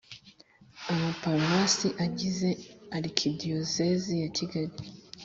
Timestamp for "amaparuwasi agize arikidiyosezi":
0.91-4.13